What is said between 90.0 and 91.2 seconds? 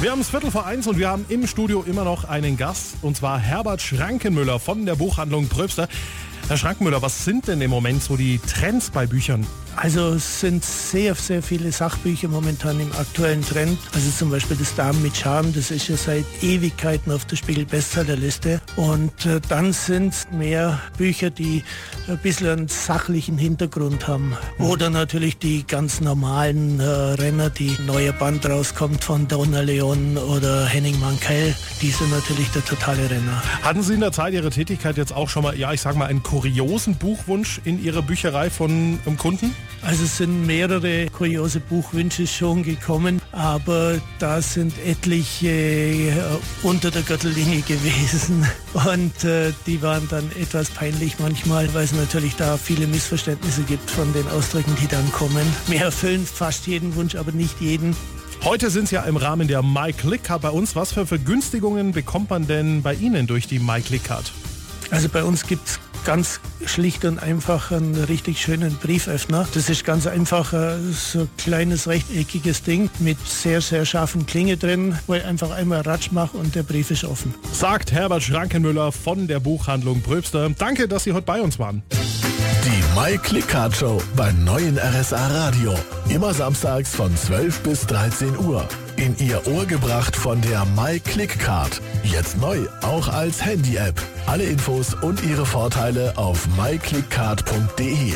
von der My